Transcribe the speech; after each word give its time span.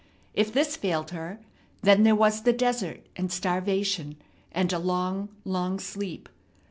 If 0.33 0.51
this 0.51 0.75
failed 0.75 1.11
her, 1.11 1.37
then 1.83 2.01
there 2.01 2.15
was 2.15 2.41
the 2.41 2.53
desert, 2.53 3.05
and 3.15 3.31
starvation, 3.31 4.15
and 4.51 4.73
a 4.73 4.79
long, 4.79 5.29
long 5.45 5.77
sleep. 5.77 6.27